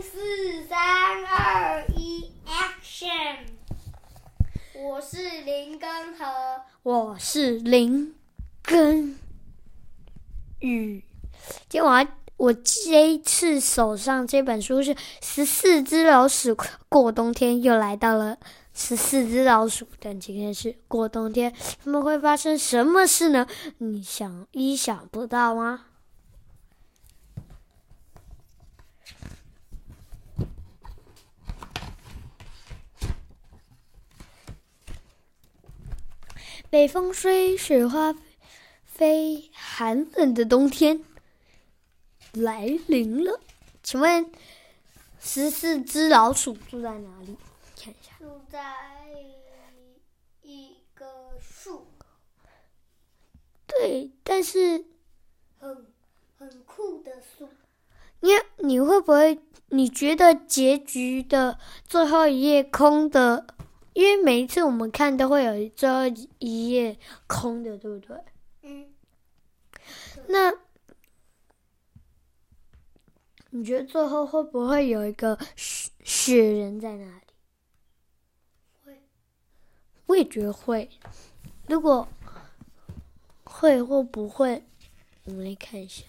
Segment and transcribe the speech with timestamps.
[0.00, 0.78] 四三
[1.26, 3.48] 二一，Action！
[4.74, 6.24] 我是林根和，
[6.82, 8.14] 我是林
[8.62, 9.18] 根
[10.60, 11.04] 宇。
[11.68, 12.06] 今天我要
[12.38, 16.56] 我这一次手上这本书是《十四只老鼠
[16.88, 18.38] 过冬天》，又来到了
[18.72, 21.54] 十四只老鼠，但今天是过冬天，
[21.84, 23.46] 他们会发生什么事呢？
[23.76, 25.84] 你想意想不到吗？
[36.70, 38.14] 北风吹，雪花
[38.84, 41.02] 飞，寒冷的冬天
[42.32, 43.40] 来临了。
[43.82, 44.30] 请问，
[45.18, 47.36] 十四只老鼠住在哪里？
[47.76, 48.62] 看一下，住在
[50.42, 51.06] 一个
[51.40, 51.88] 树，
[53.66, 54.84] 对，但是
[55.58, 55.86] 很
[56.38, 57.48] 很酷的树。
[58.20, 59.40] 你你会不会？
[59.70, 63.48] 你觉得结局的最后一页空的？
[63.92, 66.00] 因为每一次我们看都会有最后
[66.38, 68.16] 一页空的，对不对？
[68.62, 68.92] 嗯，
[70.28, 70.52] 那
[73.50, 77.22] 你觉得最后会不会有一个雪雪人在那里？
[78.84, 79.02] 会，
[80.06, 80.88] 我也觉得会。
[81.66, 82.06] 如果
[83.44, 84.64] 会或不会，
[85.24, 86.04] 我们来看一下。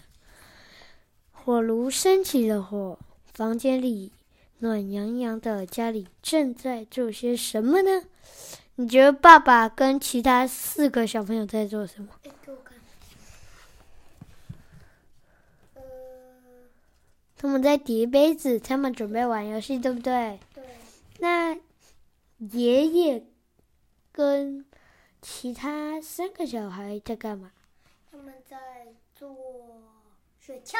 [1.32, 3.00] 火炉升起了火，
[3.34, 4.12] 房间里
[4.62, 8.04] 暖洋洋的，家里正在做些什么呢？
[8.76, 12.10] 你觉得爸爸跟其他四个小朋友在做什么？
[17.36, 20.40] 他们在叠杯子，他们准备玩游戏，对不对？
[20.54, 20.64] 对，
[21.18, 21.58] 那
[22.38, 23.26] 爷爷
[24.12, 24.64] 跟
[25.24, 27.52] 其他三个小孩在干嘛？
[28.12, 28.58] 他们在
[29.16, 29.36] 做
[30.40, 30.78] 雪橇。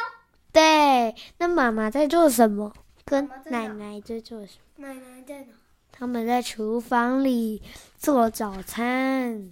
[0.52, 2.72] 对，那妈妈在做什么？
[3.12, 4.88] 跟奶奶在做什么？
[4.88, 5.54] 奶奶在哪？
[5.92, 7.62] 他们在厨房里
[7.98, 9.52] 做早餐。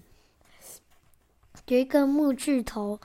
[1.68, 3.02] 有一个木锯头，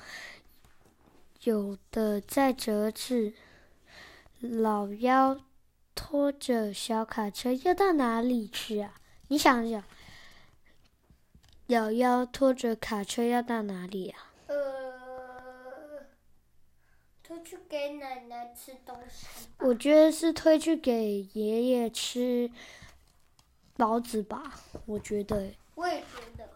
[1.43, 3.34] 有的在折纸。
[4.39, 5.41] 老妖
[5.97, 8.95] 拖着小卡车要到哪里去啊？
[9.27, 9.83] 你想想，
[11.67, 14.31] 老妖拖着卡车要到哪里啊？
[14.47, 16.07] 呃，
[17.25, 19.27] 他去给奶奶吃东西。
[19.59, 22.50] 我觉得是推去给爷爷吃
[23.77, 24.60] 包子吧。
[24.87, 26.49] 我觉得，我也觉得。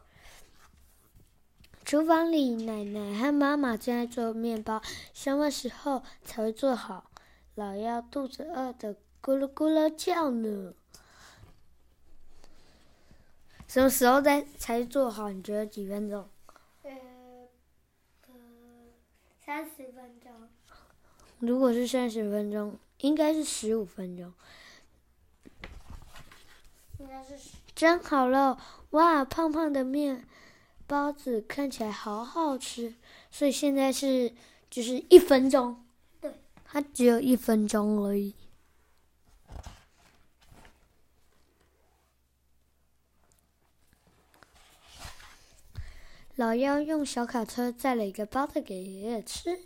[1.84, 4.82] 厨房里奶奶和妈妈正在做面包，
[5.14, 7.10] 什么时候才会做好？
[7.54, 10.74] 老妖肚子饿的咕噜咕噜叫呢。
[13.66, 15.30] 什么时候才才做好？
[15.30, 16.28] 你觉得几分钟？
[19.48, 20.30] 三十分钟。
[21.38, 24.30] 如果是三十分钟，应该是十五分钟。
[26.98, 28.60] 应该是十蒸好了，
[28.90, 30.26] 哇，胖胖的面
[30.86, 32.92] 包子看起来好好吃，
[33.30, 34.34] 所以现在是
[34.68, 35.82] 就是一分钟，
[36.20, 36.30] 对，
[36.66, 38.34] 它只有一分钟而已。
[46.38, 49.58] 老妖用小卡车载了一个包子给爷爷吃。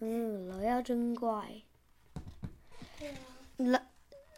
[0.00, 1.62] 嗯，老妖真乖。
[3.56, 3.80] 老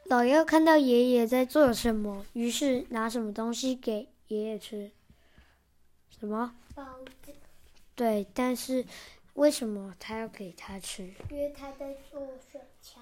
[0.05, 4.91] 老妖看到爷爷在做什么，于是拿什么东西给爷爷吃。
[6.11, 6.55] 什么？
[6.75, 6.85] 包
[7.25, 7.33] 子，
[7.95, 8.85] 对，但是
[9.33, 11.05] 为什么他要给他吃？
[11.31, 12.21] 因为他在做
[12.51, 12.99] 雪橇。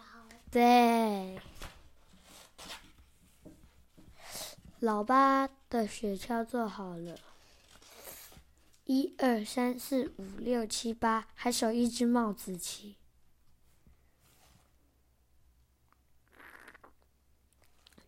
[0.48, 1.40] 对，
[4.78, 7.18] 老八的雪橇做好了，
[8.90, 12.96] 一二三四五六七八，还少一只帽子棋。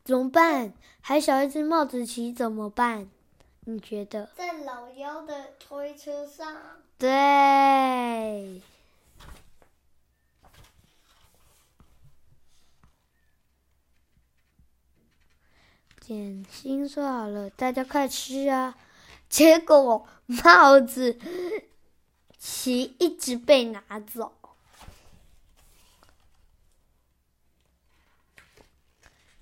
[0.03, 0.72] 怎么办？
[1.00, 3.09] 还少一只帽子棋，怎么办？
[3.60, 4.26] 你觉得？
[4.34, 6.60] 在老妖的推车上。
[6.98, 8.60] 对。
[16.01, 18.77] 点心做好了，大家快吃啊！
[19.33, 21.19] 结果帽子
[22.37, 24.34] 旗一直被拿走。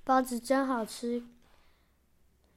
[0.04, 1.24] 包子真好吃，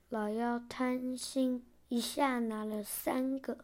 [0.09, 3.57] 老妖贪心一下拿了三个，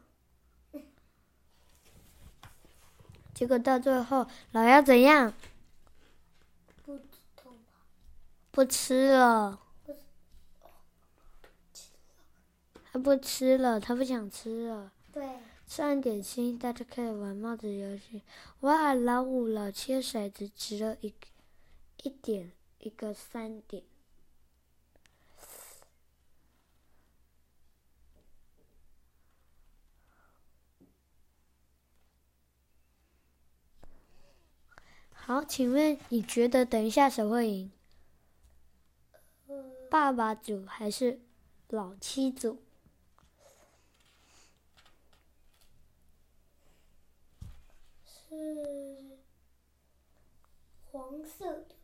[3.36, 5.32] 结果到最后老妖怎样？
[8.50, 9.94] 不吃了，不
[11.72, 11.84] 是，
[12.92, 14.92] 他不吃了，他不想吃了。
[15.12, 15.38] 对，
[15.68, 18.24] 吃完点心，大家可以玩帽子游戏。
[18.62, 21.14] 哇，老五、老七的骰子值了一
[22.04, 23.84] 一点，一个三点。
[35.12, 37.72] 好，请问你觉得等一下谁会赢？
[39.92, 41.20] 爸爸组还是
[41.68, 42.64] 老七组？
[48.30, 49.18] 是
[50.92, 51.76] 黄色的。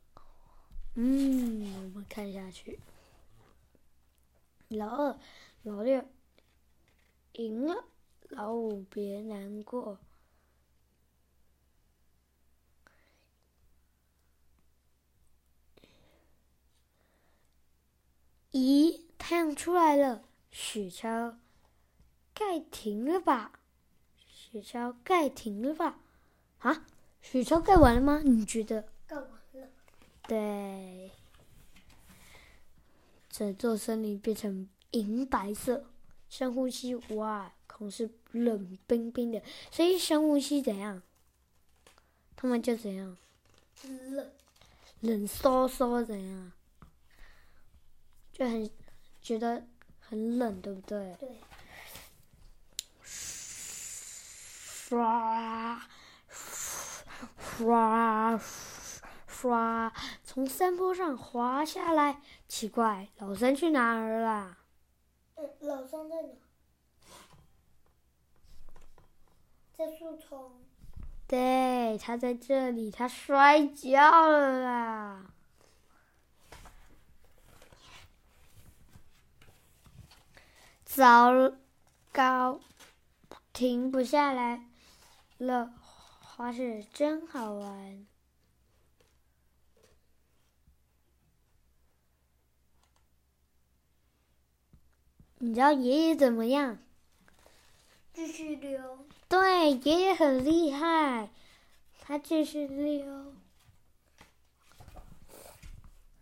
[0.93, 2.79] 嗯，我们看下去。
[4.67, 5.19] 老二、
[5.63, 6.05] 老六
[7.33, 7.85] 赢了，
[8.29, 9.97] 老五别难过。
[18.51, 21.37] 咦，太阳出来了，雪橇
[22.35, 23.59] 盖停了吧？
[24.27, 25.99] 雪橇盖停了吧？
[26.65, 26.83] 啊，
[27.21, 28.21] 雪橇盖完了吗？
[28.25, 28.87] 你觉得？
[29.05, 29.67] 盖完了。
[30.27, 31.11] 对，
[33.29, 35.85] 整座森林变成银白色。
[36.27, 39.43] 深呼吸，哇，空是冷冰冰的。
[39.71, 41.03] 所以深呼吸怎样？
[42.35, 43.15] 他们就怎样？
[43.83, 44.31] 冷。
[45.01, 46.51] 冷飕飕怎样？
[48.33, 48.67] 就很
[49.21, 49.67] 觉得
[49.99, 51.15] 很冷，对不对？
[51.19, 51.29] 对。
[54.89, 55.79] 唰，
[57.57, 58.39] 唰，
[59.29, 59.91] 唰，
[60.23, 62.21] 从山坡上滑下来。
[62.47, 64.57] 奇怪，老三去哪儿了？
[65.35, 66.29] 嗯，老三在哪？
[69.77, 70.51] 在树丛。
[71.27, 75.25] 对，他在这里，他摔跤了啦。
[80.83, 81.31] 糟
[82.11, 82.59] 糕，
[83.51, 84.65] 停不下来
[85.37, 85.73] 了！
[86.37, 88.05] 滑雪真好玩。
[95.37, 96.77] 你知道爷爷怎么样？
[98.13, 99.07] 继续溜。
[99.29, 101.29] 对，爷爷很厉害，
[102.01, 103.33] 他继续溜。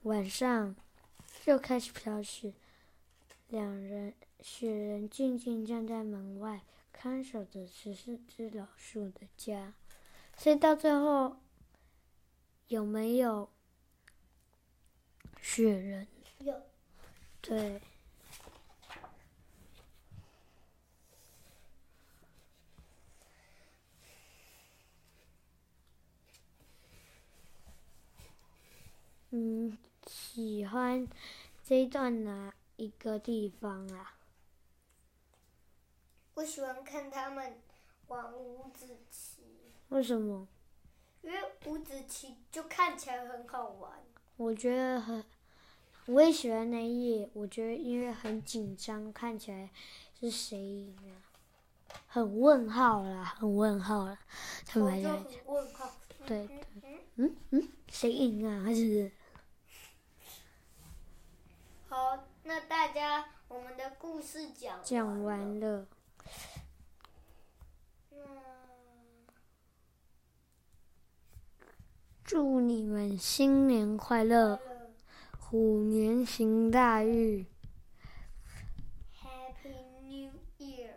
[0.03, 0.75] 晚上
[1.45, 2.53] 又开始飘雪，
[3.47, 4.13] 两人。
[4.41, 6.61] 雪人静静站在门外，
[6.91, 9.73] 看守着十四只老鼠的家。
[10.43, 11.37] 所以到最后，
[12.67, 13.49] 有没有
[15.41, 16.05] 雪人？
[16.39, 16.61] 有。
[17.39, 17.81] 对。
[29.29, 31.07] 嗯，喜欢
[31.63, 34.17] 这一段哪一个地方啊？
[36.33, 37.61] 我喜欢看他们
[38.07, 39.32] 玩五子棋。
[39.93, 40.47] 为什么？
[41.21, 41.37] 因为
[41.67, 43.91] 五子棋就看起来很好玩。
[44.37, 45.23] 我觉得很，
[46.07, 47.29] 我也喜欢那一页。
[47.33, 49.69] 我觉得因为很紧张，看起来
[50.19, 51.21] 是谁赢啊？
[52.07, 54.17] 很问号啦，很问号啦。
[54.65, 55.91] 他们就很问号。
[56.25, 57.05] 对对。
[57.17, 58.63] 嗯嗯，谁赢啊？
[58.63, 59.11] 还是？
[61.87, 65.85] 好，那大家我们的故事讲讲完了。
[72.23, 74.57] 祝你们新年快乐，
[75.37, 77.45] 虎年行大运。
[79.21, 80.91] Happy New Year！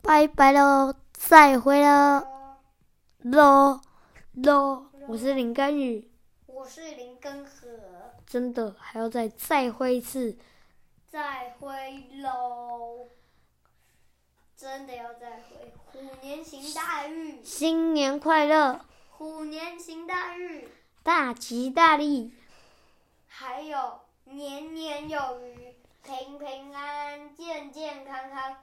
[0.00, 2.26] 拜拜喽，再会了，
[3.18, 3.80] 喽
[4.32, 6.10] 喽，我是林根宇，
[6.46, 7.68] 我是林根河，
[8.26, 10.38] 真的还要再再会一次，
[11.10, 13.10] 再会喽。
[14.62, 20.68] 真的要再回，虎年行大运，新年快乐，虎年行大运，
[21.02, 22.32] 大吉大利，
[23.26, 28.58] 还有年年有余，平平安安，健健康康，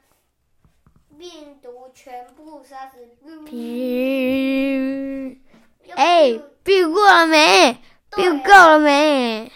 [1.18, 3.06] 病毒全部杀死。
[3.46, 5.42] 平，
[5.98, 7.78] 哎，病过了没？
[8.16, 9.52] 病够了没？